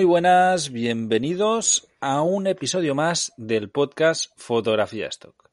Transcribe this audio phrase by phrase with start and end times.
[0.00, 5.50] Muy buenas, bienvenidos a un episodio más del podcast Fotografía Stock.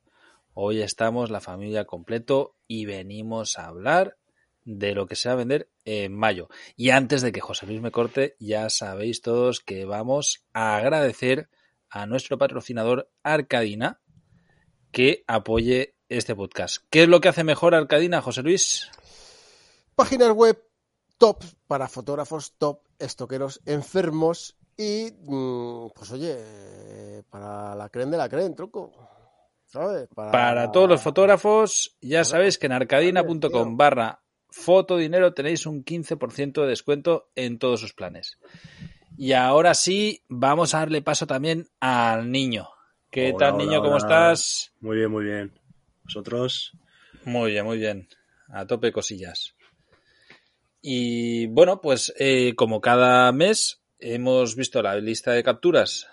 [0.54, 4.16] Hoy estamos la familia completo y venimos a hablar
[4.64, 6.48] de lo que se va a vender en mayo.
[6.78, 11.50] Y antes de que José Luis me corte, ya sabéis todos que vamos a agradecer
[11.90, 14.00] a nuestro patrocinador Arcadina
[14.94, 16.86] que apoye este podcast.
[16.90, 18.90] ¿Qué es lo que hace mejor Arcadina, José Luis?
[19.94, 20.67] Páginas web
[21.18, 28.30] top para fotógrafos, top estoqueros enfermos y, mm, pues oye, para la creen de la
[28.30, 28.92] creen, truco.
[29.66, 30.08] ¿Sabes?
[30.16, 30.32] Para...
[30.32, 36.68] para todos los fotógrafos, ya sabéis que en arcadina.com barra fotodinero tenéis un 15% de
[36.68, 38.38] descuento en todos sus planes.
[39.18, 42.70] Y ahora sí, vamos a darle paso también al niño.
[43.12, 43.80] ¿Qué Hola, tal, hola, niño?
[43.80, 43.98] ¿Cómo hola.
[43.98, 44.74] estás?
[44.80, 45.60] Muy bien, muy bien.
[46.04, 46.72] ¿Vosotros?
[47.26, 48.08] Muy bien, muy bien.
[48.50, 49.57] A tope cosillas.
[50.82, 56.08] Y bueno, pues eh, como cada mes hemos visto la lista de capturas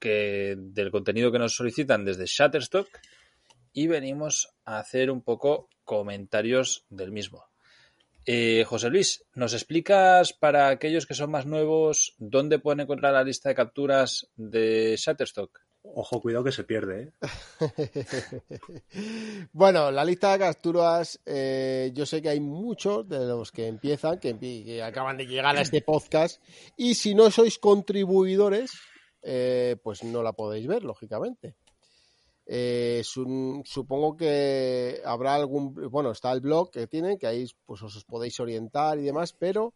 [0.00, 2.88] del contenido que nos solicitan desde Shutterstock
[3.72, 7.46] y venimos a hacer un poco comentarios del mismo.
[8.26, 13.24] Eh, José Luis, ¿nos explicas para aquellos que son más nuevos dónde pueden encontrar la
[13.24, 15.67] lista de capturas de Shutterstock?
[15.94, 17.12] Ojo, cuidado que se pierde, ¿eh?
[19.52, 24.18] bueno, la lista de capturas, eh, yo sé que hay muchos de los que empiezan,
[24.18, 26.42] que, acaban de llegar a este podcast,
[26.76, 28.72] y si no sois contribuidores,
[29.22, 31.56] eh, pues no la podéis ver, lógicamente.
[33.02, 38.04] Su- supongo que habrá algún, bueno, está el blog que tienen, que ahí pues os
[38.04, 39.74] podéis orientar y demás, pero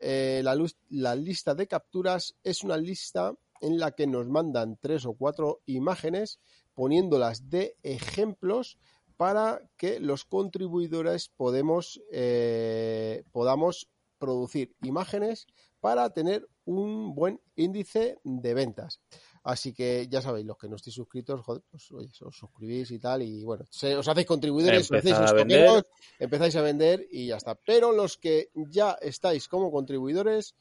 [0.00, 5.60] la lista de capturas es una lista en la que nos mandan tres o cuatro
[5.66, 6.38] imágenes
[6.74, 8.78] poniéndolas de ejemplos
[9.16, 13.88] para que los contribuidores podemos, eh, podamos
[14.18, 15.46] producir imágenes
[15.80, 19.00] para tener un buen índice de ventas.
[19.42, 22.98] Así que ya sabéis, los que no estéis suscritos, joder, pues oye, os suscribís y
[22.98, 24.90] tal, y bueno, se- os hacéis contribuidores, os
[25.24, 25.86] estoqueros, vender.
[26.18, 27.54] empezáis a vender y ya está.
[27.54, 30.54] Pero los que ya estáis como contribuidores,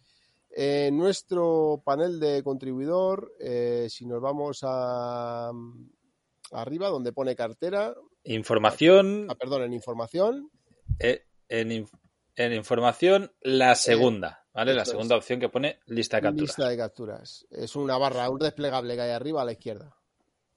[0.52, 5.52] en nuestro panel de contribuidor, eh, si nos vamos a
[6.52, 7.94] arriba donde pone cartera,
[8.24, 10.52] Información, ah, perdón, en información,
[11.00, 11.88] eh, en,
[12.36, 14.74] en información, la segunda, ¿vale?
[14.74, 16.50] La segunda opción que pone lista de capturas.
[16.50, 17.48] lista de capturas.
[17.50, 19.96] Es una barra, un desplegable que hay arriba a la izquierda.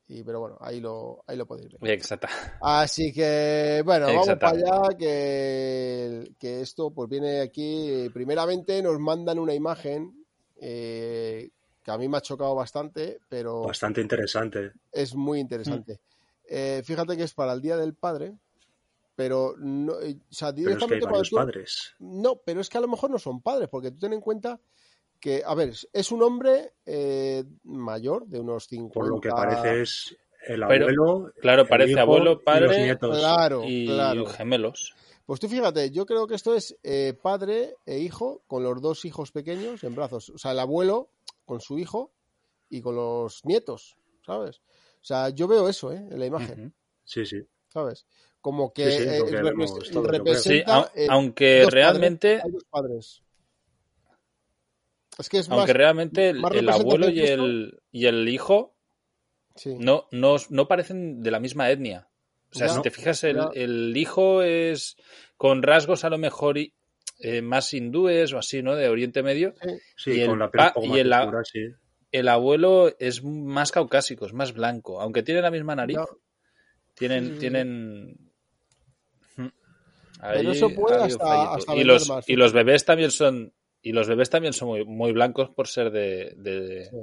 [0.08, 1.92] Y, pero bueno, ahí lo, ahí lo podéis ver.
[1.92, 2.28] Exacta.
[2.60, 8.10] Así que, bueno, vamos para allá, que, que esto pues viene aquí.
[8.12, 10.24] Primeramente nos mandan una imagen
[10.60, 11.48] eh,
[11.82, 14.72] que a mí me ha chocado bastante, pero Bastante interesante.
[14.92, 16.00] es muy interesante.
[16.48, 18.34] Eh, fíjate que es para el Día del Padre,
[19.16, 21.94] pero no, eh, o sea, Pero es que hay directamente cuando varios tú- padres.
[22.00, 24.60] no, pero es que a lo mejor no son padres, porque tú ten en cuenta
[25.22, 28.92] que, a ver, es un hombre eh, mayor, de unos 50.
[28.92, 30.16] Por lo que parece es
[30.48, 31.32] el Pero, abuelo.
[31.40, 33.18] Claro, el parece hijo abuelo, y los padre nietos.
[33.18, 34.26] Claro, y claro.
[34.26, 34.94] gemelos.
[35.24, 39.04] Pues tú fíjate, yo creo que esto es eh, padre e hijo con los dos
[39.04, 40.30] hijos pequeños en brazos.
[40.30, 41.08] O sea, el abuelo
[41.44, 42.10] con su hijo
[42.68, 43.96] y con los nietos,
[44.26, 44.58] ¿sabes?
[45.00, 46.04] O sea, yo veo eso, ¿eh?
[46.10, 46.74] En la imagen.
[47.04, 47.40] Sí, sí.
[47.68, 48.04] ¿sabes?
[48.40, 49.30] Como que, Sí, sí, eh, que
[49.92, 50.02] yo creo.
[50.02, 50.42] representa...
[50.42, 53.22] Sí, au- eh, aunque padres, realmente, hay dos padres.
[55.22, 55.58] Es que es más...
[55.58, 58.76] aunque realmente el, más el abuelo y el, y el hijo
[59.54, 59.74] Sí.
[59.78, 62.08] no, no, no parecen de la misma etnia.
[62.54, 64.96] O sea, Ya, si te fijas, el, el hijo es
[65.36, 66.72] con rasgos a lo mejor y-
[67.18, 68.74] eh, más hindúes o así, ¿no?
[68.74, 69.54] De Oriente Medio.
[69.62, 69.68] Sí.
[69.96, 71.12] Sí, Y con el la piel y el
[71.44, 72.28] sí.
[72.28, 75.00] Abuelo es más caucásico, es más blanco.
[75.00, 76.06] Aunque tiene la misma nariz, Ya.
[76.94, 78.32] tienen, tienen.
[79.38, 79.50] Ujú.
[80.20, 83.52] Pero eso puede hasta- hasta los y los bebés también son
[83.82, 86.96] y los bebés también son muy, muy blancos por ser de, de- Sí.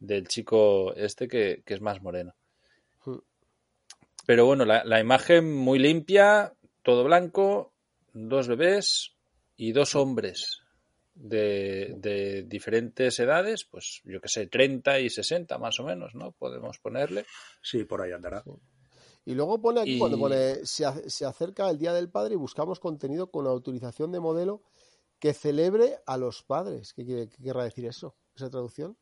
[0.00, 2.34] del chico este que, que es más moreno.
[3.04, 3.16] Mm.
[4.26, 7.72] Pero bueno, la, la imagen muy limpia, todo blanco,
[8.12, 9.12] dos bebés
[9.56, 10.62] y dos hombres
[11.14, 16.30] de, de diferentes edades, pues yo que sé, 30 y 60 más o menos, ¿no?
[16.32, 17.24] Podemos ponerle.
[17.60, 18.44] Sí, por ahí andará.
[19.24, 22.38] Y luego pone aquí, Y- cuando pone, se, se acerca el Día del Padre y
[22.38, 24.62] buscamos contenido con autorización de modelo
[25.18, 26.92] que celebre a los padres.
[26.94, 28.16] ¿Qué, quiere, qué querrá decir eso?
[28.36, 28.96] ¿Esa traducción?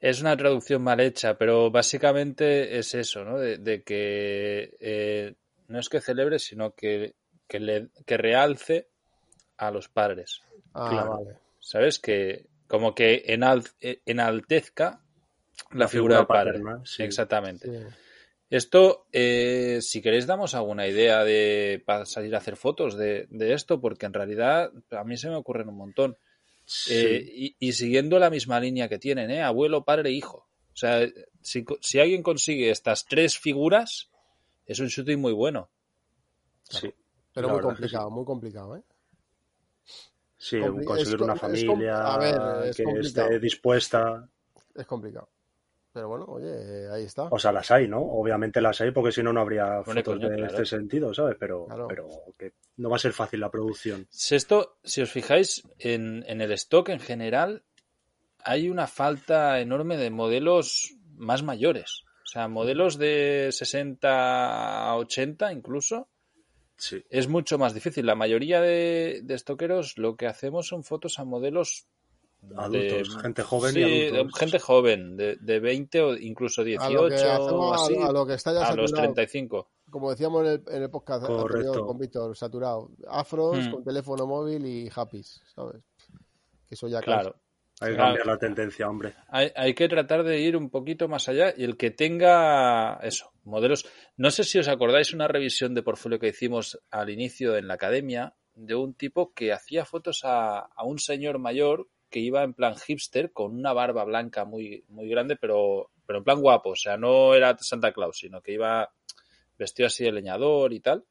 [0.00, 3.38] Es una traducción mal hecha, pero básicamente es eso, ¿no?
[3.38, 5.34] De, de que eh,
[5.68, 7.14] no es que celebre, sino que,
[7.46, 8.88] que, le, que realce
[9.58, 10.42] a los padres.
[10.74, 11.10] Ah, Claro.
[11.24, 11.36] vale.
[11.60, 12.00] ¿Sabes?
[12.00, 15.00] Que como que enal- eh, enaltezca
[15.70, 16.52] la, figura, figura del padre.
[16.60, 17.02] paterna, sí.
[17.04, 17.68] Exactamente.
[17.68, 17.94] Sí.
[18.52, 23.54] Esto, eh, si queréis, damos alguna idea de para salir a hacer fotos de, de
[23.54, 26.18] esto, porque en realidad a mí se me ocurren un montón.
[26.66, 26.92] Sí.
[26.94, 29.42] Eh, y, y siguiendo la misma línea que tienen, ¿eh?
[29.42, 30.46] Abuelo, padre, hijo.
[30.74, 31.08] O sea,
[31.40, 34.10] si, si alguien consigue estas tres figuras,
[34.66, 35.70] es un shooting muy bueno.
[36.64, 36.92] sí.
[37.34, 38.82] Pero La muy complicado, muy complicado, ¿eh?
[40.36, 43.26] Sí, compli- conseguir una familia a ver, es que complicado.
[43.28, 44.28] esté dispuesta.
[44.74, 45.30] Es complicado.
[45.92, 47.24] Pero bueno, oye, ahí está.
[47.24, 48.00] O sea, las hay, ¿no?
[48.00, 50.52] Obviamente las hay porque si no, no habría fotos coño, de claro.
[50.52, 51.36] este sentido, ¿sabes?
[51.38, 51.86] Pero, Claro.
[51.88, 52.08] pero
[52.38, 54.06] que no va a ser fácil la producción.
[54.10, 57.62] Si Esto, si os fijáis, en, en el stock en general,
[58.38, 62.04] hay una falta enorme de modelos más mayores.
[62.24, 66.08] O sea, modelos de 60 a 80 incluso,
[66.76, 67.04] Sí.
[67.10, 68.06] es mucho más difícil.
[68.06, 71.86] La mayoría de, de estoqueros lo que hacemos son fotos a modelos
[72.56, 74.38] Adultos, gente joven sí, y adultos.
[74.38, 78.12] gente joven, de, de 20 o incluso 18 A lo que, hacemos, a- así, a,
[78.12, 79.14] lo que está ya a los saturado.
[79.14, 79.70] 35.
[79.90, 81.86] Como decíamos en el, en el podcast anterior Correcto.
[81.86, 82.90] con Víctor, saturado.
[83.08, 83.70] Afros Hmm.
[83.70, 85.82] con teléfono móvil y happys, ¿sabes?
[86.68, 87.36] Que eso ya Claro.
[87.80, 88.08] Hay que Claro.
[88.16, 89.14] cambiar la tendencia, hombre.
[89.28, 93.32] Hay, hay que tratar de ir un poquito más allá y el que tenga eso,
[93.44, 93.86] modelos.
[94.16, 97.74] No sé si os acordáis una revisión de portfolio que hicimos al inicio en la
[97.74, 102.54] academia de un tipo que hacía fotos a, a un señor mayor que iba en
[102.54, 106.70] plan hipster con una barba blanca muy, muy grande, pero, pero en plan guapo.
[106.70, 108.92] O sea, no era Santa Claus, sino que iba
[109.58, 111.04] vestido así de leñador y tal.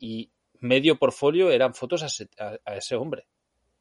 [0.00, 0.30] Y
[0.60, 3.26] medio portfolio eran fotos a ese, a- a ese hombre.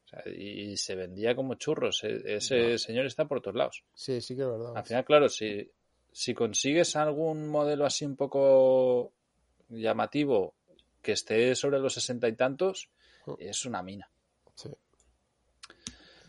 [0.06, 2.04] O sea, y se vendía como churros.
[2.04, 3.83] E- Ese señor está por todos lados.
[3.94, 4.75] Sí, sí que es verdad.
[4.75, 5.69] Al final, claro, si,
[6.12, 9.12] si consigues algún modelo así un poco
[9.69, 10.54] llamativo
[11.01, 12.89] que esté sobre los sesenta y tantos,
[13.25, 13.33] Mm.
[13.38, 14.10] es una mina.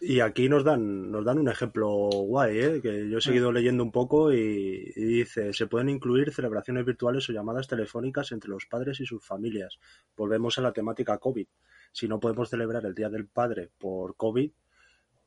[0.05, 2.81] Y aquí nos dan, nos dan un ejemplo guay, ¿eh?
[2.83, 7.29] que yo he seguido leyendo un poco y, y dice, se pueden incluir celebraciones virtuales
[7.29, 9.79] o llamadas telefónicas entre los padres y sus familias.
[10.17, 11.47] Volvemos a la temática COVID.
[11.93, 14.51] Si no podemos celebrar el Día del Padre por COVID,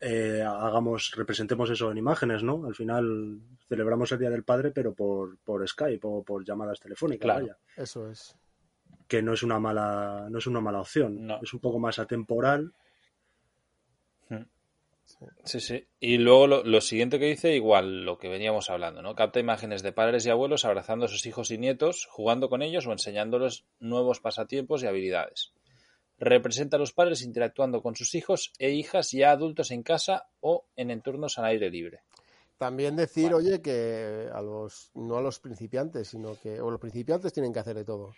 [0.01, 2.65] eh, hagamos, representemos eso en imágenes, ¿no?
[2.65, 3.39] Al final
[3.69, 7.41] celebramos el Día del Padre, pero por, por Skype o por llamadas telefónicas, Claro.
[7.45, 7.57] vaya.
[7.77, 8.35] Eso es.
[9.07, 11.27] Que no es una mala, no es una mala opción.
[11.27, 11.39] No.
[11.41, 12.73] Es un poco más atemporal.
[15.43, 15.87] Sí, sí.
[15.99, 19.15] Y luego lo, lo siguiente que dice, igual lo que veníamos hablando, ¿no?
[19.15, 22.87] Capta imágenes de padres y abuelos abrazando a sus hijos y nietos, jugando con ellos
[22.87, 25.53] o enseñándoles nuevos pasatiempos y habilidades.
[26.17, 30.65] Representa a los padres interactuando con sus hijos e hijas ya adultos en casa o
[30.75, 32.01] en entornos al aire libre.
[32.57, 33.35] También decir, Vale.
[33.35, 37.59] oye, que a los, no a los principiantes, sino que, o los principiantes tienen que
[37.59, 38.13] hacer de todo,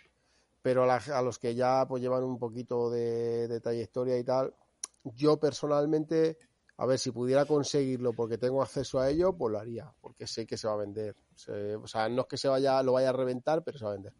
[0.62, 4.22] pero a, la- a los que ya pues llevan un poquito de, de trayectoria y
[4.24, 4.54] tal,
[5.02, 6.36] yo personalmente,
[6.80, 10.46] a ver, si pudiera conseguirlo porque tengo acceso a ello, pues lo haría, porque sé
[10.46, 11.16] que se va a vender.
[11.34, 13.90] Se- o sea, no es que se vaya, lo vaya a reventar, pero se va
[13.90, 14.14] a vender.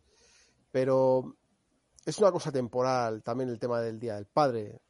[0.71, 1.37] Pero
[2.05, 4.81] es una cosa temporal también el tema del Día del Padre.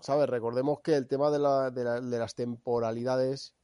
[0.00, 0.28] ¿Sabes?
[0.28, 3.54] Recordemos que el tema de, de las temporalidades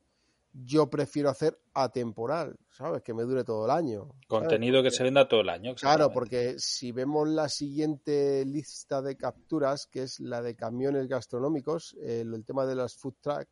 [0.52, 3.02] yo prefiero hacer atemporal, ¿sabes?
[3.02, 4.08] Que me dure todo el año.
[4.26, 5.74] Contenido que se venda todo el año.
[5.74, 11.96] Claro, porque si vemos la siguiente lista de capturas, que es la de camiones gastronómicos,
[12.00, 13.48] el tema de las food truck,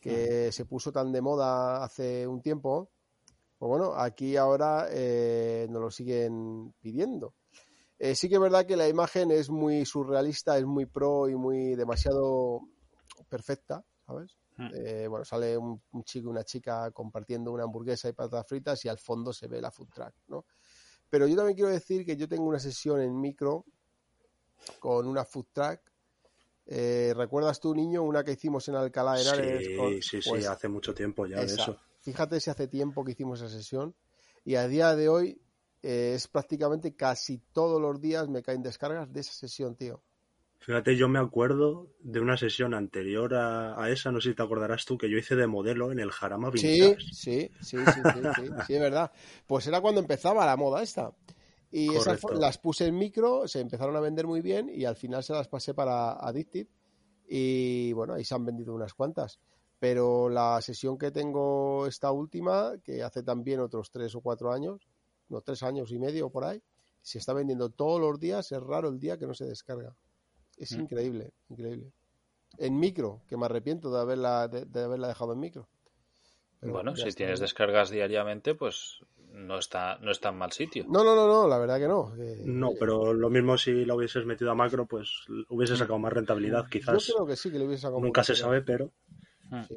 [0.00, 2.90] que se puso tan de moda hace un tiempo,
[3.58, 7.34] pues bueno, aquí ahora eh, nos lo siguen pidiendo.
[7.98, 11.34] Eh, sí que es verdad que la imagen es muy surrealista, es muy pro y
[11.34, 12.60] muy demasiado
[13.28, 14.36] perfecta, ¿sabes?
[14.56, 14.70] Mm.
[14.74, 18.84] Eh, bueno, sale un, un chico y una chica compartiendo una hamburguesa y patatas fritas
[18.84, 20.46] y al fondo se ve la food truck, ¿no?
[21.10, 23.64] Pero yo también quiero decir que yo tengo una sesión en micro
[24.78, 25.80] con una food truck.
[26.66, 29.66] Eh, ¿Recuerdas tú, niño, una que hicimos en Alcalá de Henares?
[29.66, 31.78] Sí, con- sí, sí, pues, hace mucho tiempo ya de eso.
[32.00, 33.94] Fíjate si hace tiempo que hicimos esa sesión
[34.44, 35.40] y a día de hoy
[35.82, 40.02] eh, es prácticamente casi todos los días me caen descargas de esa sesión, tío.
[40.58, 44.42] Fíjate, yo me acuerdo de una sesión anterior a, a esa, no sé si te
[44.42, 46.96] acordarás tú, que yo hice de modelo en el Jarama Sí, Vintage.
[47.12, 49.12] sí, sí, sí, sí, sí, sí, es verdad.
[49.46, 51.12] Pues era cuando empezaba la moda esta.
[51.70, 55.22] Y esas las puse en micro, se empezaron a vender muy bien y al final
[55.22, 56.70] se las pasé para Addictive
[57.28, 59.40] y bueno, ahí se han vendido unas cuantas.
[59.78, 64.88] Pero la sesión que tengo esta última, que hace también otros tres o cuatro años,
[65.28, 66.62] unos tres años y medio por ahí.
[67.02, 69.94] Se está vendiendo todos los días, es raro el día que no se descarga.
[70.56, 70.80] Es Mm.
[70.80, 71.92] increíble, increíble.
[72.58, 75.68] En micro, que me arrepiento de haberla, de, de haberla dejado en micro.
[76.60, 79.00] Pero bueno, si tienes descargas diariamente, pues
[79.32, 80.86] no está, no está en mal sitio.
[80.88, 82.14] No, no, no, no, la verdad que no.
[82.46, 86.62] No, pero lo mismo si lo hubieses metido a macro, pues hubiese sacado más rentabilidad,
[86.64, 87.12] Yo quizás.
[87.14, 88.90] creo que sí, que le hubiese sacado Nunca se sabe, pero
[89.68, 89.76] Sí.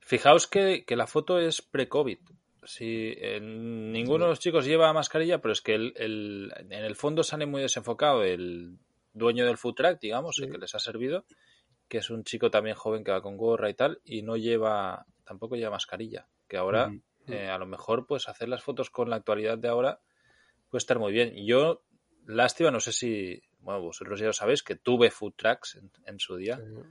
[0.00, 2.18] Fijaos que, que la foto es pre-COVID.
[2.64, 6.96] Si eh, ninguno de los chicos lleva mascarilla, pero es que el, el- en el
[6.96, 8.78] fondo sale muy desenfocado el
[9.16, 10.50] dueño del food truck, digamos, el Sí.
[10.52, 11.24] que les ha servido,
[11.88, 15.06] que es un chico también joven que va con gorra y tal, y no lleva,
[15.24, 16.28] tampoco lleva mascarilla.
[16.48, 16.92] Que ahora,
[17.26, 20.00] eh, a lo mejor, pues hacer las fotos con la actualidad de ahora
[20.68, 21.32] puede estar muy bien.
[21.46, 21.82] Yo,
[22.26, 26.18] lástima, no sé si, bueno, vosotros ya lo sabéis, que tuve food trucks en, en
[26.20, 26.82] su día Sí.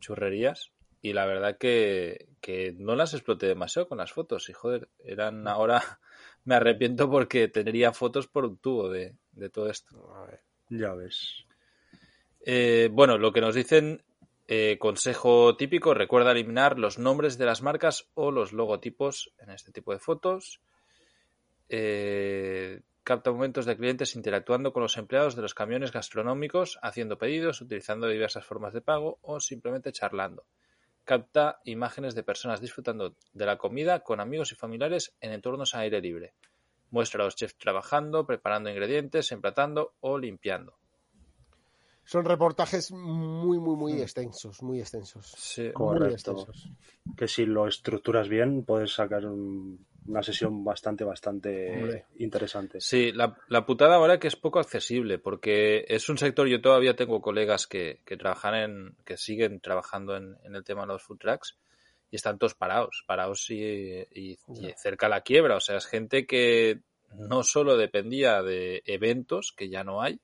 [0.00, 0.72] churrerías
[1.02, 5.46] y la verdad que, que no las exploté demasiado con las fotos y joder, eran
[5.48, 5.80] ahora
[6.44, 10.14] me arrepiento porque tendría fotos por un tubo de, de todo esto.
[10.14, 10.40] A ver.
[10.68, 11.44] ya ves.
[12.42, 14.02] Eh, bueno, lo que nos dicen,
[14.48, 19.72] eh, consejo típico, recuerda eliminar los nombres de las marcas o los logotipos en este
[19.72, 20.60] tipo de fotos.
[21.68, 27.60] Eh, capta momentos de clientes interactuando con los empleados de los camiones gastronómicos, haciendo pedidos,
[27.60, 30.44] utilizando diversas formas de pago o simplemente charlando.
[31.04, 35.80] Capta imágenes de personas disfrutando de la comida con amigos y familiares en entornos a
[35.80, 36.34] aire libre.
[36.90, 40.79] Muestra a los chefs trabajando, preparando ingredientes, emplatando o limpiando.
[42.10, 44.02] Son reportajes muy, muy, muy Mm.
[44.02, 45.26] extensos, muy extensos.
[45.38, 45.62] Sí.
[45.66, 46.12] Muy Correcto.
[46.32, 46.68] extensos.
[47.16, 52.06] Que si lo estructuras bien, puedes sacar un- una sesión bastante, bastante Hombre.
[52.18, 52.80] interesante.
[52.80, 56.96] Sí, la, la putada ahora que es poco accesible, porque es un sector, yo todavía
[56.96, 61.02] tengo colegas que, que trabajan en, que siguen trabajando en, en el tema de los
[61.04, 61.58] food trucks
[62.10, 63.54] y están todos parados, parados y,
[64.12, 65.54] y- y cerca a la quiebra.
[65.54, 66.80] O sea, es gente que
[67.14, 70.18] no solo dependía de eventos, que ya no hay,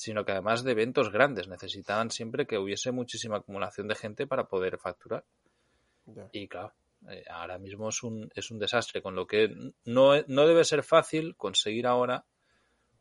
[0.00, 4.48] sino que además de eventos grandes necesitaban siempre que hubiese muchísima acumulación de gente para
[4.48, 5.26] poder facturar.
[6.32, 6.72] Y claro,
[7.10, 9.54] eh, ahora mismo es un, es un desastre, con lo que
[9.84, 12.24] no, no debe ser fácil conseguir ahora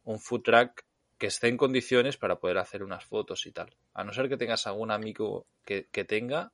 [0.03, 0.81] un food truck
[1.17, 3.73] que esté en condiciones para poder hacer unas fotos y tal.
[3.93, 6.51] A no ser que tengas algún amigo que, que tenga,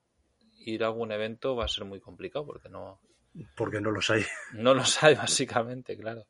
[0.58, 3.00] ir a algún evento va a ser muy complicado porque no,
[3.56, 4.22] Porque no los hay.
[4.52, 6.24] no los hay básicamente, claro.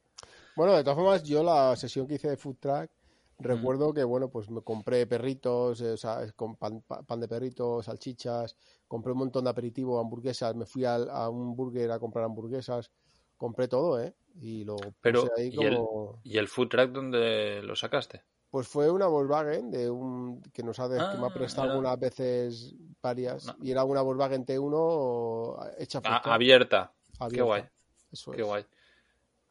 [0.57, 2.91] Bueno, de todas formas, yo la sesión que hice de Food Track.
[3.39, 7.29] Recuerdo que, bueno, pues me compré perritos, eh, o sea, con pan, pa- pan de
[7.29, 8.57] perritos, salchichas,
[8.89, 12.91] compré un montón de aperitivo, hamburguesas, me fui a, un burger a comprar hamburguesas,
[13.37, 14.15] compré todo, ¿eh?
[14.41, 16.21] Y lo Pero, puse ahí ¿y el- como...
[16.25, 18.23] ¿Y el food truck dónde lo sacaste?
[18.51, 21.65] Pues fue una Volkswagen de un que nos ha, de- que me ha Ah, prestado
[21.67, 23.57] era- algunas veces varias No.
[23.65, 26.93] y era una Volkswagen T1 hecha Ah, food abierta.
[27.19, 27.45] Qué abierta.
[27.45, 27.65] guay,
[28.13, 28.47] Eso qué es.
[28.47, 28.65] guay.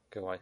[0.10, 0.40] Qué guay.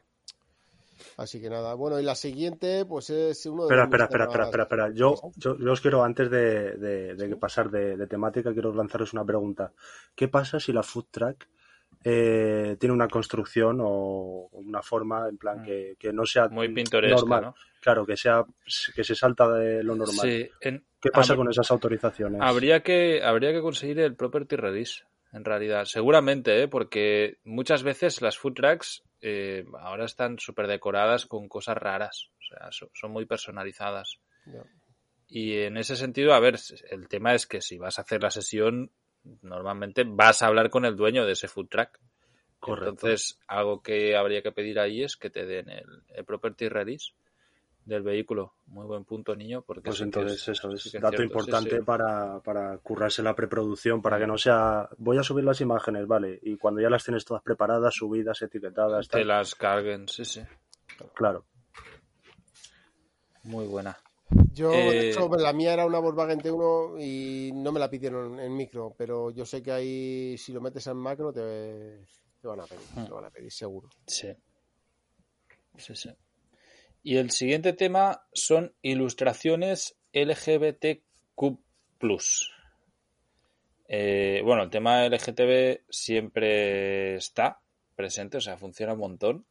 [1.17, 4.24] Así que nada, bueno, y la siguiente, pues es uno de Espera, los espera, espera,
[4.25, 4.89] espera, espera, espera.
[4.93, 8.74] Yo, yo, yo os quiero, antes de, de- de que pasar de, de temática, quiero
[8.74, 9.72] lanzaros una pregunta.
[10.15, 11.45] ¿Qué pasa si la food truck
[12.05, 15.65] eh, tiene una construcción o una forma en plan Mm.
[15.65, 17.41] que, que no sea Muy pintoresca, normal?
[17.43, 17.55] ¿no?
[17.79, 18.43] Claro, que sea
[18.95, 20.19] que se salta de lo normal.
[20.22, 22.39] Sí, en- ¿Qué pasa con esas autorizaciones?
[22.41, 25.83] Habría que, habría que conseguir el property release, en realidad.
[25.86, 26.67] Seguramente, ¿eh?
[26.69, 32.30] porque muchas veces las food trucks eh, ahora están súper decoradas con cosas raras.
[32.39, 34.20] O sea, so- son muy personalizadas.
[35.27, 36.60] Y en ese sentido, a ver,
[36.92, 38.92] el tema es que si vas a hacer la sesión,
[39.42, 41.98] normalmente vas a hablar con el dueño de ese food truck.
[42.60, 42.89] Correcto.
[42.92, 47.13] Entonces, algo que habría que pedir ahí es que te den el, el property release
[47.85, 48.53] del vehículo.
[48.67, 51.39] Muy buen punto, niño, porque Pues entonces es- eso es sí que es dato cierto,
[51.39, 51.83] sí, importante sí.
[51.83, 56.39] Para, para currarse la preproducción, para que no sea, voy a subir las imágenes, vale,
[56.41, 60.41] y cuando ya las tienes todas preparadas, subidas, etiquetadas, Te tal, las carguen, sí, sí.
[61.13, 61.45] claro.
[63.43, 63.97] Muy buena.
[64.53, 68.39] Yo, Eh, de hecho, la mía era una Volkswagen T1 y no me la pidieron
[68.39, 71.99] en micro, pero yo sé que ahí, si lo metes en macro, te,
[72.41, 73.05] te van a pedir, Hmm.
[73.05, 73.89] te van a pedir, seguro.
[74.07, 74.29] Sí.
[75.77, 76.09] Sí, sí.
[77.03, 81.03] Y el siguiente tema son ilustraciones LGBTQ.
[83.89, 87.60] Eh, bueno, el tema LGTB siempre está
[87.95, 89.45] presente, o sea, funciona un montón.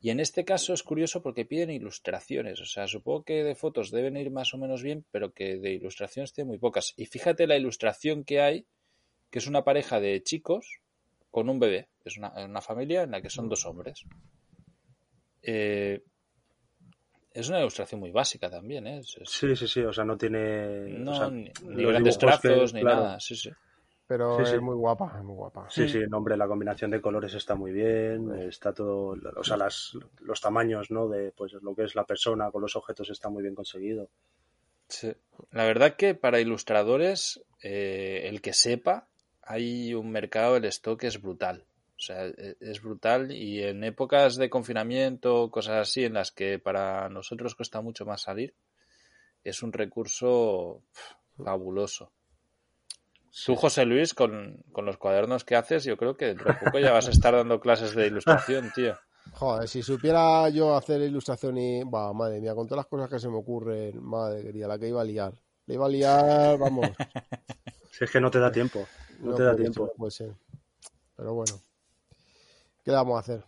[0.00, 2.60] Y en este caso es curioso porque piden ilustraciones.
[2.60, 5.72] O sea, supongo que de fotos deben ir más o menos bien, pero que de
[5.74, 6.94] ilustraciones tiene muy pocas.
[6.96, 8.66] Y fíjate la ilustración que hay,
[9.30, 10.80] que es una pareja de chicos
[11.30, 11.88] con un bebé.
[12.04, 14.04] Es una, una familia en la que son dos hombres.
[15.42, 16.02] Eh,
[17.34, 18.98] es una ilustración muy básica también, ¿eh?
[18.98, 20.88] Es- es- Sí, sí, sí, o sea, no tiene...
[20.98, 21.50] no, o sea, ni,
[21.84, 23.20] grandes que- trazos ni claro, nada.
[23.20, 23.50] Sí, sí.
[24.06, 24.58] pero Sí, es sí.
[24.58, 25.66] muy guapa, es muy guapa.
[25.70, 29.56] Sí, sí, no, hombre, la combinación de colores está muy bien, está todo, o sea,
[29.56, 31.08] las, los tamaños, ¿no?
[31.08, 34.10] De pues lo que es la persona con los objetos está muy bien conseguido.
[34.88, 35.14] Sí.
[35.52, 39.08] La verdad que para ilustradores, eh, el que sepa,
[39.40, 41.64] hay un mercado del stock es brutal.
[42.02, 46.58] O sea, e- es brutal y en épocas de confinamiento, cosas así, en las que
[46.58, 48.54] para nosotros cuesta mucho más salir,
[49.44, 50.82] es un recurso
[51.36, 52.10] fabuloso.
[53.46, 56.80] Tú, José Luis, con, con los cuadernos que haces, yo creo que dentro de poco
[56.80, 58.96] ya vas a estar dando clases de ilustración, tío.
[59.34, 61.84] Joder, si supiera yo hacer ilustración y.
[61.84, 64.88] Bah, madre mía, con todas las cosas que se me ocurren, madre querida, la que
[64.88, 65.32] iba a liar.
[65.66, 66.88] Le iba a liar, vamos.
[67.92, 68.86] Si es que no te da tiempo,
[69.20, 69.92] no, te da tiempo.
[69.94, 70.34] puede ser.
[71.14, 71.60] Pero bueno.
[72.84, 73.44] ¿Qué vamos a hacer?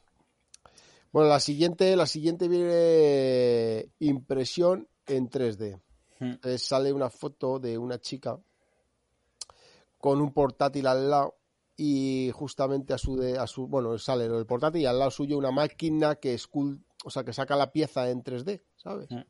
[1.12, 5.81] Bueno, la siguiente, la siguiente viene impresión en 3D.
[6.21, 6.35] Hmm.
[6.59, 8.38] Sale una foto de una chica
[9.99, 11.37] con un portátil al lado
[11.76, 15.37] y justamente a su de, a su bueno sale el portátil y al lado suyo
[15.38, 19.11] una máquina que escul- o sea que saca la pieza en 3D, ¿sabes?
[19.11, 19.23] Mm.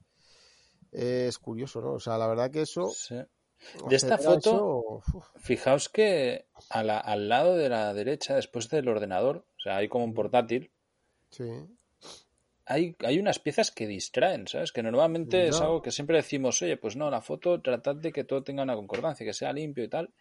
[0.93, 1.93] Es curioso, ¿no?
[1.95, 3.17] O sea, la verdad que eso Sí.
[3.89, 8.89] De esta foto, eso, Fijaos que a la- al lado de la derecha, después del
[8.89, 10.71] ordenador, sea, hay como un portátil,
[11.31, 11.45] sí.
[12.67, 14.73] hay, hay unas piezas que distraen, ¿sabes?
[14.73, 18.25] Que normalmente es algo que siempre decimos, oye, pues no, la foto tratad de que
[18.25, 20.13] todo tenga una concordancia, que sea limpio y tal.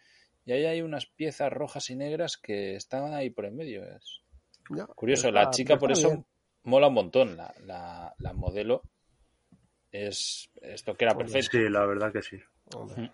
[0.46, 3.82] Y ahí hay unas piezas rojas y negras que están ahí por en medio.
[3.84, 4.20] Es
[4.94, 6.26] curioso, está- la chica por eso bien.
[6.64, 7.36] mola un montón.
[7.36, 8.82] La, la, la modelo
[9.90, 11.56] es esto que era perfecto.
[11.56, 12.36] Sí, la verdad que sí.
[12.76, 13.10] Hombre,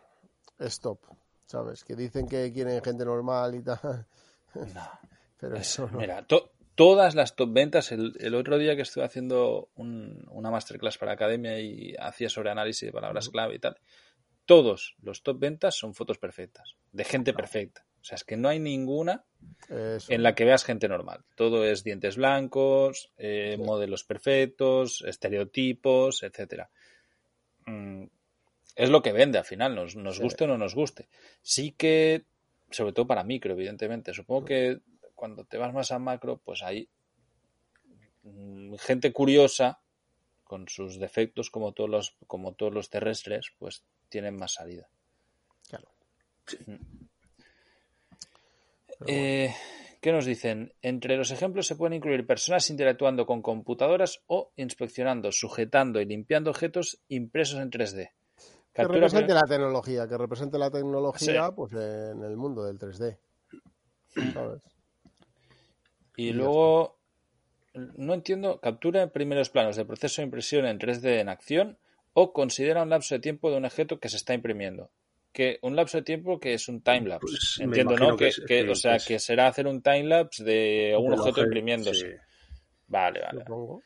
[0.59, 1.01] Stop,
[1.47, 1.85] ¿sabes?
[1.85, 4.07] Que dicen que quieren gente normal y tal.
[4.75, 4.91] No.
[5.41, 5.99] Pero Es- eso no.
[5.99, 10.51] Mira, to- todas las top ventas, el, el otro día que estuve haciendo un- una
[10.51, 13.77] masterclass para academia y hacía sobre análisis de palabras clave y tal,
[14.47, 17.85] todos los top ventas son fotos perfectas, de gente perfecta.
[18.01, 19.25] O sea, es que no hay ninguna
[19.69, 20.11] Eso.
[20.11, 21.23] en la que veas gente normal.
[21.37, 23.63] Todo es dientes blancos, eh, Sí.
[23.63, 26.71] modelos perfectos, estereotipos, etcétera.
[27.67, 28.05] Mm,
[28.77, 30.23] Es lo que vende al final, nos, nos Sí.
[30.23, 31.09] guste o no nos guste.
[31.43, 32.25] Sí que,
[32.71, 34.15] sobre todo para micro, evidentemente.
[34.15, 34.81] Supongo que
[35.21, 36.89] cuando te vas más a macro, pues hay
[38.23, 39.79] mm, gente curiosa
[40.45, 44.89] con sus defectos como todos los como todos los terrestres, pues tienen más salida.
[45.69, 45.89] Claro.
[49.07, 49.55] Eh,
[50.01, 50.73] ¿Qué nos dicen?
[50.81, 56.49] Entre los ejemplos se pueden incluir personas interactuando con computadoras o inspeccionando, sujetando y limpiando
[56.49, 58.11] objetos impresos en 3D.
[58.73, 61.53] Que represente la tecnología, que represente la tecnología Sí.
[61.55, 63.19] pues en el mundo del 3D.
[64.33, 64.80] ¿Sabes?
[66.21, 66.99] Y luego,
[67.75, 71.79] no entiendo, captura en primeros planos de proceso de impresión en 3D en acción
[72.13, 74.91] o considera un lapso de tiempo de un objeto que se está imprimiendo.
[75.33, 77.27] Que un lapso de tiempo que es un timelapse.
[77.27, 78.17] Pues Entiendo, ¿no?
[78.17, 80.97] que Que, es- que, sí, o sea, que es- que será hacer un timelapse de
[80.99, 82.11] un Del objeto imprimiéndose.
[82.11, 82.17] sí.
[82.89, 83.39] Vale, vale.
[83.41, 83.83] Supongo.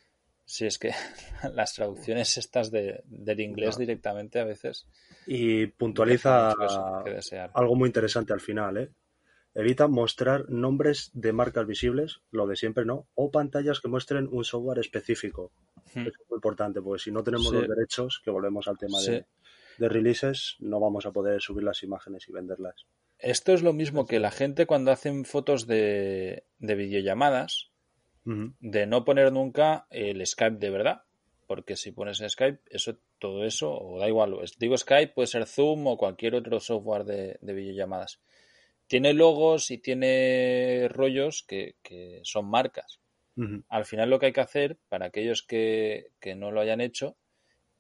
[0.47, 0.91] Sí, es que
[1.55, 4.87] las traducciones estas de, del inglés directamente a veces
[5.27, 6.55] Y puntualiza
[7.05, 7.51] que desear.
[7.55, 8.89] algo muy interesante al final, ¿eh?
[9.55, 14.45] Evita mostrar nombres de marcas visibles, lo de siempre no, o pantallas que muestren un
[14.45, 15.53] software específico.
[15.95, 16.01] Hmm.
[16.01, 17.55] Eso es muy importante, porque si no tenemos Sí.
[17.57, 19.13] los derechos, que volvemos al tema Sí.
[19.13, 19.27] de,
[19.79, 22.87] de releases, no vamos a poder subir las imágenes y venderlas.
[23.19, 27.71] Esto es lo mismo que la gente cuando hacen fotos de, de videollamadas,
[28.25, 31.03] de no poner nunca el Skype de verdad.
[31.47, 35.87] Porque si pones Skype, eso, todo eso, o da igual, digo Skype, puede ser Zoom
[35.87, 38.21] o cualquier otro software de, de videollamadas.
[38.87, 43.01] Tiene logos y tiene rollos que, que son marcas.
[43.69, 47.17] Al final lo que hay que hacer, para aquellos que, que no lo hayan hecho,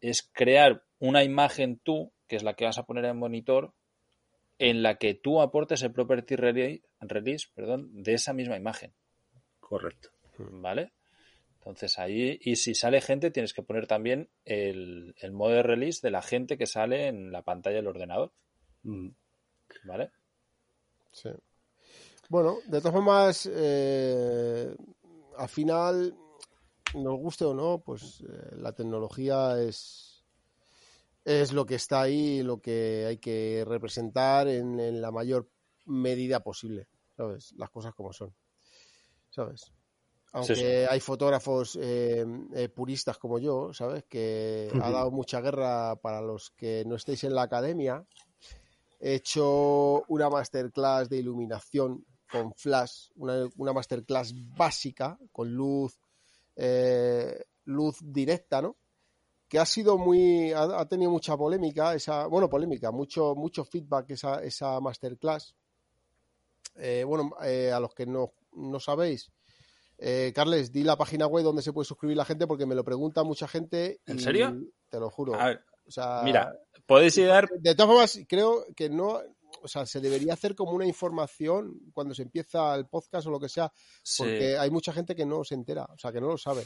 [0.01, 3.73] es crear una imagen tú, que es la que vas a poner en monitor,
[4.59, 8.95] en la que tú aportes el property rele- release perdón, de esa misma imagen.
[9.61, 10.11] Correcto.
[10.39, 10.93] ¿Vale?
[11.59, 16.01] Entonces ahí, y si sale gente, tienes que poner también el, el modo de release
[16.03, 18.33] de la gente que sale en la pantalla del ordenador.
[18.85, 19.15] Ujú.
[19.85, 20.11] ¿Vale?
[21.15, 21.31] Sí.
[22.29, 24.77] Bueno, de todas formas, eh,
[25.37, 26.15] al final,
[26.95, 30.25] nos guste o no, pues eh, la tecnología es,
[31.25, 35.49] es lo que está ahí, lo que hay que representar en, en la mayor
[35.85, 37.53] medida posible, ¿sabes?
[37.57, 38.35] Las cosas como son,
[39.31, 39.73] ¿sabes?
[40.35, 40.65] Aunque sí.
[40.65, 44.03] hay fotógrafos eh, eh, puristas como yo, ¿sabes?
[44.09, 48.05] Que ha dado mucha guerra para los que no estéis en la academia.
[49.01, 55.99] He hecho una masterclass de iluminación con flash, una, una masterclass básica con luz,
[56.57, 58.77] eh, luz directa, ¿no?
[59.49, 64.11] Que ha sido muy, ha, ha tenido mucha polémica, esa, bueno, polémica, mucho, mucho feedback
[64.11, 65.55] esa, esa masterclass.
[66.77, 69.31] eh, bueno, eh, a los que no, no sabéis,
[69.99, 72.83] eh, Carles, di la página web donde se puede suscribir la gente porque me lo
[72.83, 74.01] pregunta mucha gente.
[74.07, 74.57] ¿En serio?
[74.91, 75.35] Te lo juro.
[75.41, 76.53] A ver, O sea, mira,
[76.87, 77.49] podéis llegar.
[77.49, 79.21] de todas formas, creo que no,
[79.63, 83.41] o sea, se debería hacer como una información cuando se empieza el podcast o lo
[83.41, 84.23] que sea, sí.
[84.23, 86.63] porque hay mucha gente que no se entera, o sea, que no lo sabe.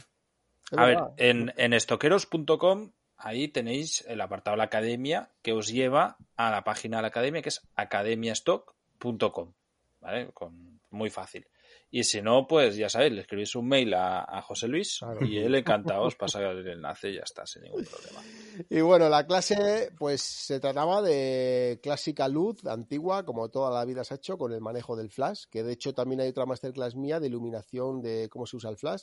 [0.71, 5.67] Es A ver, en, en estoqueros.com ahí tenéis el apartado de la academia que os
[5.67, 9.53] lleva a la página de la academia que es academiastock.com,
[9.99, 10.31] ¿vale?
[10.33, 11.45] Con, muy fácil.
[11.91, 15.25] Y si no, pues ya sabéis, le escribís un mail a, a José Luis Claro.
[15.25, 18.21] y él encantado os pasa el enlace y ya está, sin ningún problema.
[18.69, 24.03] Y bueno, la clase, pues se trataba de clásica luz antigua, como toda la vida
[24.03, 26.95] se ha hecho, con el manejo del flash, que de hecho también hay otra masterclass
[26.95, 29.01] mía de iluminación de cómo se usa el flash.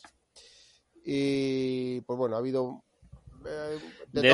[1.05, 2.85] Y pues bueno, ha habido...
[3.47, 3.79] eh,
[4.13, 4.31] De,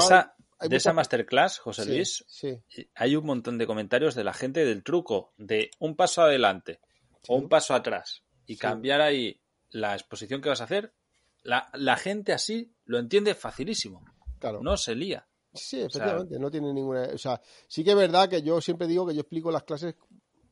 [0.76, 2.58] esa, masterclass, José Sí, Luis, Sí,
[2.94, 6.80] hay un montón de comentarios de la gente del truco, de un paso adelante
[7.28, 8.58] o un paso atrás y Sí.
[8.60, 10.94] cambiar ahí la exposición que vas a hacer.
[11.42, 14.04] La, la gente así lo entiende facilísimo,
[14.38, 14.60] claro.
[14.62, 15.26] no se lía.
[15.54, 17.02] Sí, efectivamente, no tiene ninguna.
[17.12, 19.94] O sea, sí que es verdad que yo siempre digo que yo explico las clases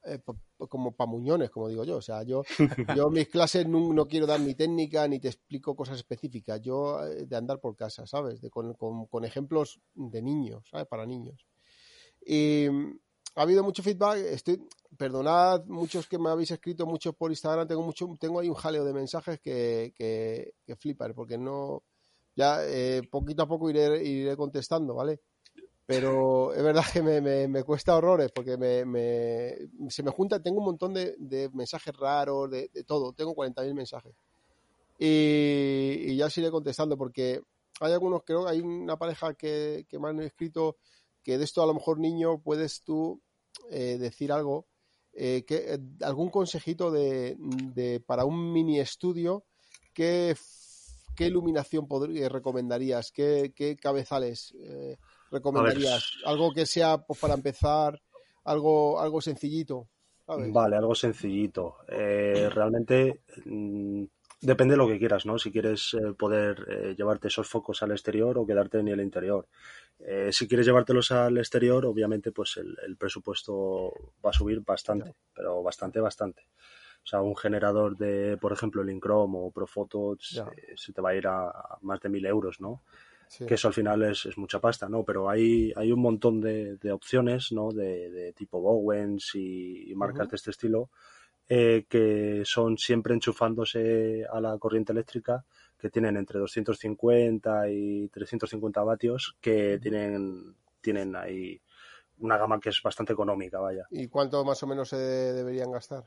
[0.05, 0.19] eh,
[0.69, 1.97] como pamuñones, como digo yo.
[1.99, 2.43] O sea, yo,
[2.97, 6.61] yo mis clases no, no quiero dar mi técnica ni te explico cosas específicas.
[6.61, 8.41] Yo eh, de andar por casa, ¿sabes?
[8.41, 10.87] De, con, con- con ejemplos de niños, ¿sabes?
[10.87, 11.47] Para niños.
[12.27, 12.67] Y
[13.35, 14.19] ha habido mucho feedback.
[14.19, 14.63] Estoy,
[14.97, 17.67] perdonad, muchos que me habéis escrito, muchos por Instagram.
[17.69, 21.83] Tengo mucho, tengo ahí un jaleo de mensajes que, que, flipan, porque no
[22.37, 25.21] ya eh, poquito a poco iré, iré contestando, ¿vale?
[25.87, 29.57] Pero es verdad que me, me- me cuesta horrores porque me, me-
[29.91, 33.75] se me junta, tengo un montón de, de mensajes raros, de, de todo, tengo 40.000
[33.75, 34.15] mensajes.
[34.99, 37.41] Y, y ya os iré contestando porque
[37.81, 40.77] hay algunos, creo que hay una pareja que, que me han escrito
[41.23, 43.21] que de esto a lo mejor niño puedes tú
[43.71, 44.67] eh, decir algo,
[45.13, 49.45] eh, que, eh, algún consejito de, de- para un mini estudio,
[49.93, 50.37] ¿qué,
[51.17, 51.87] qué iluminación
[52.29, 53.11] recomendarías?
[53.13, 54.97] ¿Qué, qué cabezales eh,
[55.31, 56.05] recomendarías?
[56.25, 58.01] Algo que sea pues, para empezar,
[58.45, 59.89] algo, algo sencillito.
[60.27, 60.53] ¿sabes?
[60.53, 61.77] Vale, algo sencillito.
[61.89, 64.05] Realmente mm,
[64.41, 65.39] depende de lo que quieras, ¿no?
[65.39, 69.47] Si quieres eh, poder eh, llevarte esos focos al exterior o quedarte en el interior.
[69.99, 73.93] Eh, si quieres llevártelos al exterior, obviamente, pues el, el presupuesto
[74.25, 76.43] va a subir bastante, pero bastante, bastante.
[77.03, 80.45] O sea, un generador de, por ejemplo, el Inchrome o Profotos Ya.
[80.57, 82.83] eh, se te va a ir a, a más de mil euros, ¿no?
[83.29, 83.47] Sí.
[83.47, 85.05] que eso al final es, es mucha pasta, ¿no?
[85.05, 87.71] Pero hay, hay un montón de, de opciones, ¿no?
[87.71, 90.91] De, de tipo Bowens y, y marcas de este estilo
[91.53, 95.45] eh, que son siempre enchufándose a la corriente eléctrica
[95.77, 101.61] que tienen entre 250 y 350 vatios que tienen, tienen ahí
[102.19, 103.85] una gama que es bastante económica, vaya.
[103.91, 106.05] ¿Y cuánto más o menos se deberían gastar?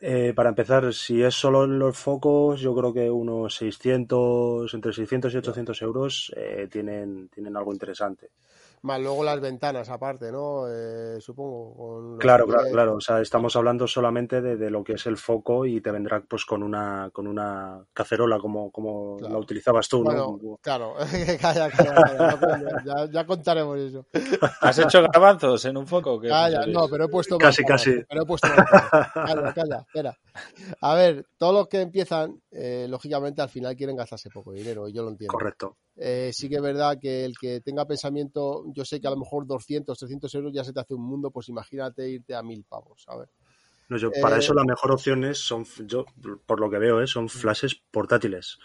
[0.00, 4.94] Eh, para empezar, si es solo en los focos, yo creo que unos 600, entre
[4.94, 8.30] 600 y 800 euros eh, tienen, tienen algo interesante.
[8.86, 10.66] Más luego las ventanas aparte, ¿no?
[10.70, 11.74] Eh, supongo.
[11.74, 12.94] Con Claro, claro, claro.
[12.94, 16.20] O sea, estamos hablando solamente de, de lo que es el foco y te vendrá
[16.20, 19.34] pues con una con una cacerola como, como Claro.
[19.34, 20.56] la utilizabas tú, Bueno, ¿no?
[20.62, 20.94] claro,
[21.40, 22.38] calla, calla,
[22.84, 24.06] ya, ya contaremos eso.
[24.60, 26.20] ¿Has hecho garbanzos en un foco?
[26.20, 26.74] Calla, Luis?
[26.76, 28.04] no, pero he puesto Casi, casi.
[28.08, 28.46] Pero he puesto.
[28.48, 30.16] Calla, calla, espera.
[30.80, 34.92] A ver, todos los que empiezan, eh, lógicamente al final quieren gastarse poco dinero, y
[34.92, 35.32] yo lo entiendo.
[35.32, 35.76] Correcto.
[35.98, 39.16] Eh, sí que es verdad que el que tenga pensamiento, yo sé que a lo
[39.16, 42.64] mejor 200, 300 euros ya se te hace un mundo, pues imagínate irte a mil
[42.64, 43.30] pavos, ¿sabes?
[43.88, 46.04] No, yo, para Eh, eso la mejor opción es, son, yo,
[46.44, 47.06] por lo que veo, ¿eh?
[47.06, 48.58] son flashes portátiles.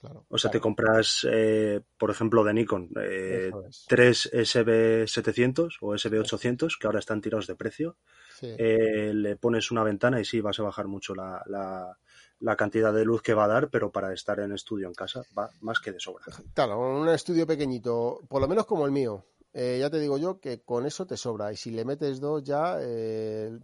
[0.00, 0.24] Claro.
[0.28, 3.86] O sea, claro, te compras, eh, por ejemplo, de Nikon, es.
[3.88, 7.96] tres SB700 o SB800, que ahora están tirados de precio.
[8.34, 8.54] Sí.
[8.58, 11.96] le pones una ventana y sí, vas a bajar mucho la, la,
[12.42, 15.22] la cantidad de luz que va a dar, pero para estar en estudio en casa
[15.38, 16.24] va más que de sobra.
[16.54, 19.24] Claro, un estudio pequeñito, por lo menos como el mío,
[19.54, 21.52] eh, ya te digo yo que con eso te sobra.
[21.52, 23.58] Y si le metes dos ya eh,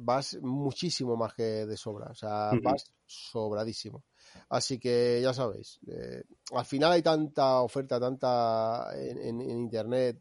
[0.00, 2.06] vas muchísimo más que de sobra.
[2.10, 4.04] O sea, vas sobradísimo.
[4.48, 10.18] Así que ya sabéis, eh, al final hay tanta oferta, tanta en, en- en internet,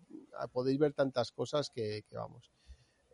[0.52, 2.52] podéis ver tantas cosas que, que vamos.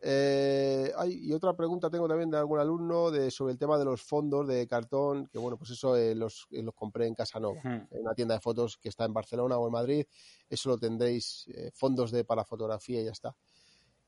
[0.02, 3.84] Eh, hay, y otra pregunta tengo también de algún alumno de, sobre el tema de
[3.84, 7.60] los fondos de cartón, que bueno, pues eso eh, los, eh, los compré en Casanova
[7.62, 10.06] en una tienda de fotos que está en Barcelona o en Madrid.
[10.48, 13.36] Eso lo tendréis, eh, fondos de para fotografía y ya está.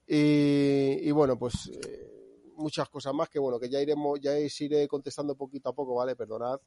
[0.07, 1.71] Y, y bueno, pues
[2.57, 5.95] muchas cosas más que bueno, que ya iremos, ya os iré contestando poquito a poco,
[5.95, 6.17] ¿vale?
[6.17, 6.59] Perdonad,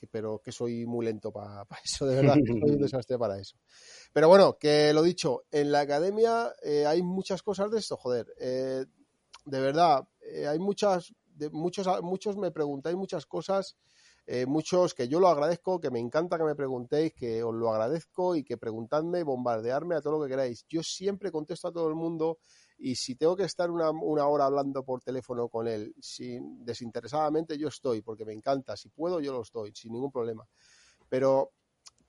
[0.00, 3.56] que, pero que soy muy lento para eso, de verdad, soy un desastre para eso.
[4.12, 8.26] Pero bueno, que lo dicho, en la academia eh, hay muchas cosas de esto, joder.
[8.38, 8.84] eh,
[9.44, 13.76] de verdad, eh, hay muchas, de, muchos, muchos me preguntáis muchas cosas,
[14.46, 18.36] muchos que yo lo agradezco, que me encanta que me preguntéis, que os lo agradezco
[18.36, 20.64] y que preguntadme, bombardearme a todo lo que queráis.
[20.68, 22.38] Yo siempre contesto a todo el mundo
[22.82, 27.58] y si tengo que estar una, una hora hablando por teléfono con él sin, desinteresadamente,
[27.58, 28.76] yo estoy, porque me encanta.
[28.76, 30.48] Si puedo, yo lo estoy, sin ningún problema.
[31.08, 31.52] Pero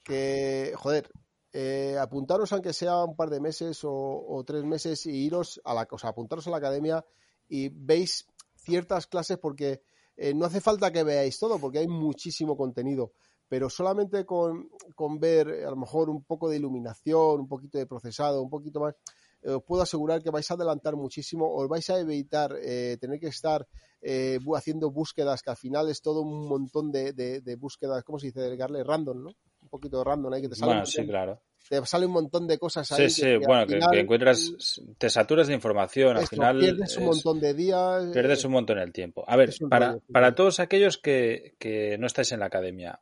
[0.02, 1.12] que, joder,
[1.52, 5.86] eh, apuntaros aunque sea un par de meses o, tres meses y iros a la
[5.86, 7.06] cosa, apuntaros a la academia
[7.50, 9.82] y veis ciertas clases porque
[10.16, 13.12] eh, no hace falta que veáis todo porque hay muchísimo contenido,
[13.50, 17.86] pero solamente con, con ver a lo mejor un poco de iluminación, un poquito de
[17.86, 18.96] procesado, un poquito más,
[19.44, 23.28] os puedo asegurar que vais a adelantar muchísimo, os vais a evitar eh, tener que
[23.28, 23.68] estar
[24.02, 28.20] eh, haciendo búsquedas, que al final es todo un montón de, de, de búsquedas, ¿cómo
[28.20, 28.56] se dice?
[28.56, 29.30] Darle random, ¿no?
[29.62, 30.72] Un poquito de random ahí que te sale.
[30.72, 31.42] Bueno, sí, claro.
[31.70, 33.10] Te sale un montón de cosas ahí.
[33.10, 34.52] Sí, sí, que, bueno, que, final, que, encuentras,
[34.98, 36.60] te saturas de información, al final.
[36.60, 38.06] Pierdes un montón de días.
[38.12, 39.24] Pierdes un montón el tiempo.
[39.28, 43.00] A ver, para, rollo, para todos aquellos que, que no estáis en la academia,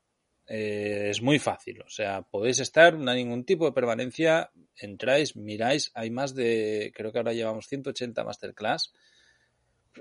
[0.49, 1.81] eh, es muy fácil.
[1.83, 6.91] O sea, podéis estar, no hay ningún tipo de permanencia, entráis, miráis, hay más de,
[6.95, 8.91] creo que ahora llevamos 180 masterclass.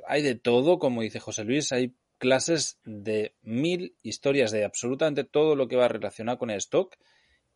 [0.06, 5.54] Hay de todo, como dice José Luis, hay clases de mil historias de absolutamente todo
[5.54, 6.96] lo que va relacionado con el stock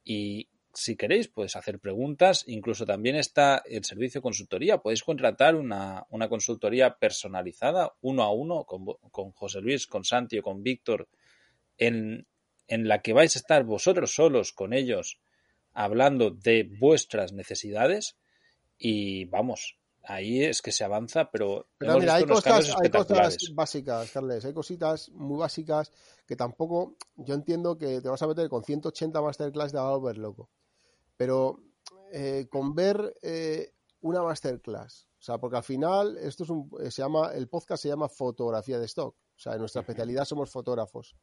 [0.04, 5.54] y si queréis podéis hacer preguntas, incluso también está el servicio de consultoría, podéis contratar
[5.54, 10.62] una, una consultoría personalizada uno a uno con, con José Luis, con Santi o con
[10.62, 11.08] Víctor
[11.78, 12.26] en,
[12.68, 15.20] en la que vais a estar vosotros solos con ellos
[15.74, 18.16] hablando de vuestras necesidades
[18.78, 24.10] y vamos, ahí es que se avanza, pero, pero mira, hay cosas, hay cosas básicas,
[24.10, 25.92] Carles, hay cositas muy básicas
[26.26, 30.50] que tampoco, yo entiendo que te vas a meter con 180 masterclass de volver loco,
[31.16, 31.60] pero
[32.12, 36.90] eh, con ver eh, una masterclass, o sea, porque al final esto es un, eh,
[36.90, 40.50] se llama, el podcast se llama fotografía de stock, o sea, en nuestra especialidad somos
[40.50, 41.16] fotógrafos.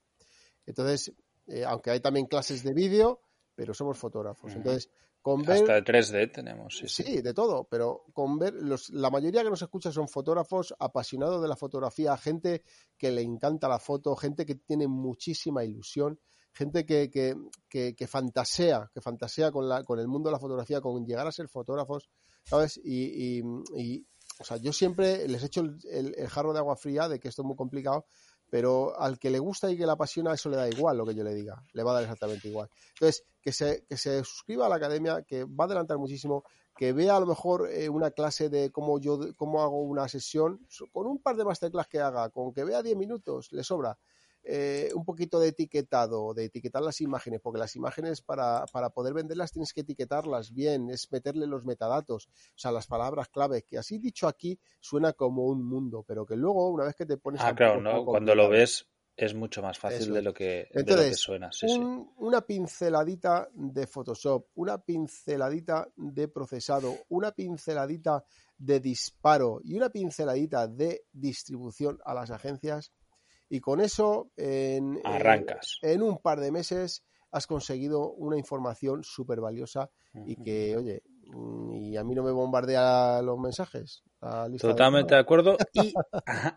[0.66, 1.12] Entonces,
[1.50, 3.22] eh, aunque hay también clases de vídeo,
[3.56, 4.54] pero somos fotógrafos.
[4.56, 4.90] Entonces,
[5.22, 5.58] con ver...
[5.58, 6.78] Hasta de 3D tenemos.
[6.78, 7.04] Sí, sí.
[7.04, 8.54] sí de todo, pero con ver...
[8.54, 12.64] Los, la mayoría que nos escucha son fotógrafos apasionados de la fotografía, gente
[12.98, 16.20] que le encanta la foto, gente que tiene muchísima ilusión,
[16.54, 17.36] gente que, que,
[17.68, 21.28] que, que fantasea, que fantasea con, la, con el mundo de la fotografía, con llegar
[21.28, 22.10] a ser fotógrafos,
[22.44, 22.80] ¿sabes?
[22.84, 23.44] Y, y,
[23.76, 24.08] y
[24.40, 27.28] o sea, yo siempre les echo el, el, el jarro de agua fría de que
[27.28, 28.06] esto es muy complicado,
[28.50, 31.16] pero al que le gusta y que le apasiona, eso le da igual lo que
[31.16, 32.70] yo le diga, le va a dar exactamente igual.
[32.94, 36.44] Entonces, que se, que se suscriba a la academia, que va a adelantar muchísimo,
[36.76, 40.66] que vea a lo mejor eh, una clase de cómo yo cómo hago una sesión,
[40.92, 43.98] con un par de masterclass que haga, con que vea 10 minutos, le sobra.
[44.44, 49.14] Eh, un poquito de etiquetado, de etiquetar las imágenes, porque las imágenes para, para, poder
[49.14, 53.78] venderlas tienes que etiquetarlas bien, es meterle los metadatos, o sea, las palabras clave, que
[53.78, 57.42] así dicho aquí suena como un mundo, pero que luego una vez que te pones...
[57.42, 58.06] Ah, claro, ¿no?
[58.06, 58.88] cuando lo ves
[59.20, 60.14] es mucho más fácil Eso.
[60.14, 61.52] de lo que, Entonces, de lo que suena.
[61.52, 62.14] Sí, un, sí.
[62.20, 68.24] Una pinceladita de Photoshop, una pinceladita de procesado, una pinceladita
[68.58, 72.94] de disparo y una pinceladita de distribución a las agencias
[73.50, 75.80] y con eso, en, Arrancas.
[75.82, 79.90] en, en un par de meses, has conseguido una información súper valiosa
[80.26, 84.04] y que, oye, mm, y a mí no me bombardea los mensajes.
[84.60, 85.58] Totalmente de, de, acuerdo.
[85.74, 85.94] Y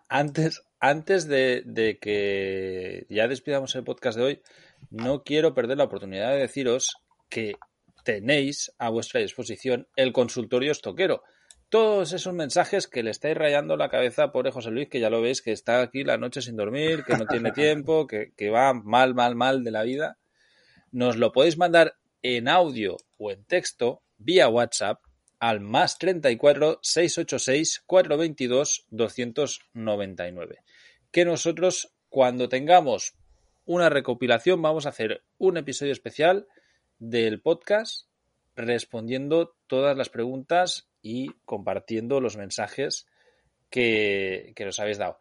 [0.09, 4.43] antes, antes de, de, que ya despidamos el podcast de hoy,
[4.91, 6.97] no quiero perder la oportunidad de deciros
[7.29, 7.55] que
[8.05, 11.23] tenéis a vuestra disposición el consultorio estoquero
[11.73, 15.23] todos esos mensajes que le estáis rayando la cabeza, pobre José Luis, que ya lo
[15.23, 18.75] veis, que está aquí la noche sin dormir, que no tiene tiempo, que, que, va
[18.75, 20.19] mal, mal, mal de la vida,
[20.91, 25.01] nos lo podéis mandar en audio o en texto vía WhatsApp
[25.39, 30.59] al más 34 686 422 299.
[31.11, 33.15] Que nosotros, cuando tengamos
[33.65, 36.47] una recopilación, vamos a hacer un episodio especial
[36.99, 38.09] del podcast
[38.57, 43.07] respondiendo todas las preguntas y compartiendo los mensajes
[43.69, 45.19] que, que, nos habéis dado.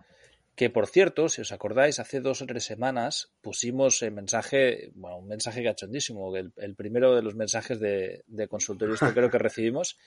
[0.55, 5.17] Que por cierto, si os acordáis, hace dos o tres semanas pusimos el mensaje, bueno,
[5.17, 9.97] un mensaje cachondísimo, el, el primero de los mensajes de, de consultorio creo que recibimos.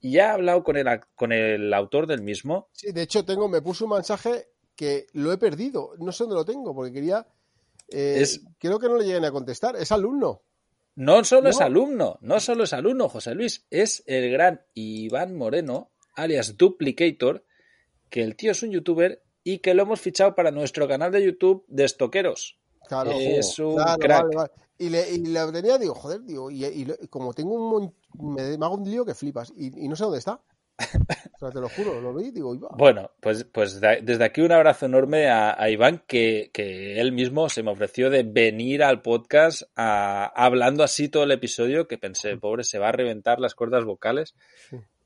[0.00, 2.68] Y ya he hablado con el, con el autor del mismo.
[2.72, 5.92] Sí, de hecho, tengo, me puso un mensaje que lo he perdido.
[5.98, 7.24] No sé dónde lo tengo, porque quería.
[7.88, 9.76] Eh, es, creo que no le lleguen a contestar.
[9.76, 10.42] Es alumno.
[10.94, 11.48] No solo no.
[11.48, 17.44] es alumno, no solo es alumno, José Luis, es el gran Iván Moreno, alias Duplicator,
[18.10, 21.24] que el tío es un youtuber y que lo hemos fichado para nuestro canal de
[21.24, 22.58] YouTube de estoqueros.
[22.86, 24.22] Claro, es un claro, crack.
[24.24, 24.50] Vale, vale.
[24.78, 28.74] Y, le, y le tenía, digo, joder, digo, y, como tengo un me, me, hago
[28.74, 30.42] un lío que flipas, y, y no sé dónde está.
[31.50, 32.68] te lo juro, lo vi digo, iba.
[32.76, 37.62] Bueno, pues, pues desde aquí un abrazo enorme a, Iván, que, que, él mismo se
[37.62, 42.78] me ofreció de venir al podcast hablando así todo el episodio, que pensé, pobre, se
[42.78, 44.34] va a reventar las cuerdas vocales.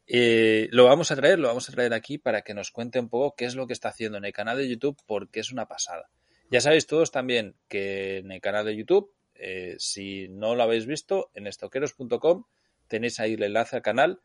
[0.08, 3.08] Eh, lo vamos a traer, lo vamos a traer aquí para que nos cuente un
[3.08, 5.66] poco qué es lo que está haciendo en el canal de YouTube, porque es una
[5.66, 6.08] pasada.
[6.50, 10.86] Ya sabéis todos también que en el canal de YouTube, eh, si no lo habéis
[10.86, 12.44] visto, en estoqueros.com
[12.86, 14.20] tenéis ahí el enlace al canal.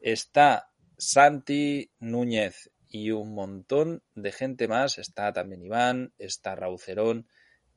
[0.00, 4.98] Está Santi Núñez y un montón de gente más.
[4.98, 7.28] Está también Iván, está Raucerón,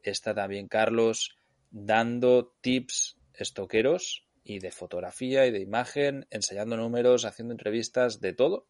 [0.01, 1.35] está también Carlos,
[1.71, 8.67] dando tips estoqueros y de fotografía y de imagen, enseñando números, haciendo entrevistas, de todo.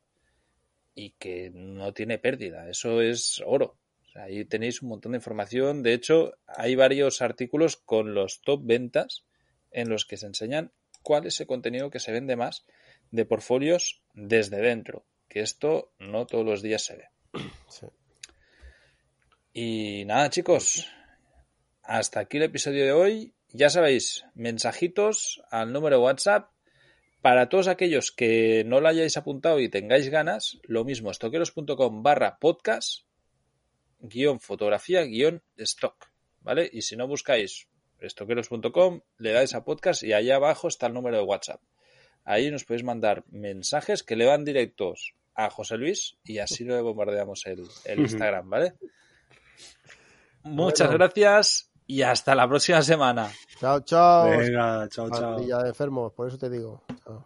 [0.96, 2.70] Y que no tiene pérdida.
[2.70, 3.78] Eso es oro.
[4.16, 5.84] ahí tenéis un montón de información.
[5.84, 9.24] De hecho, hay varios artículos con los top ventas
[9.72, 12.66] en los que se enseñan cuál es el contenido que se vende más
[13.12, 17.06] de portfolios desde dentro, que esto no todos los días se ve.
[19.52, 20.88] Y nada, chicos,
[21.82, 23.34] hasta aquí el episodio de hoy.
[23.52, 26.52] Ya sabéis, mensajitos al número de WhatsApp.
[27.22, 32.38] Para todos aquellos que no lo hayáis apuntado y tengáis ganas, lo mismo, estoqueros.com barra
[32.40, 33.06] podcast,
[34.00, 36.10] guion fotografía, guion stock,
[36.42, 36.70] ¿vale?
[36.72, 37.68] Y si no buscáis
[38.00, 41.62] estoqueros.com, le dais a podcast y allá abajo está el número de WhatsApp.
[42.26, 46.82] Ahí nos podéis mandar mensajes que le van directos a José Luis y así le
[46.82, 48.74] bombardeamos el, Instagram, ¿vale?
[50.44, 53.32] Muchas gracias y hasta la próxima semana.
[53.60, 54.30] Chao, chao.
[54.30, 55.42] Venga, chao, chao.
[55.42, 56.84] Ya de enfermos, por eso te digo.
[57.04, 57.26] Chao.